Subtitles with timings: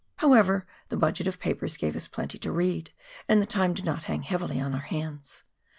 [0.15, 2.89] However, the budget of papers gave us plenty to read,
[3.29, 5.43] and the time did not hang heavily on our hands.